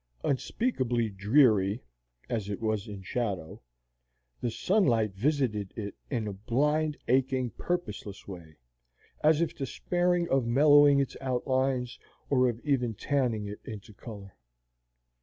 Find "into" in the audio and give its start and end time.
13.63-13.93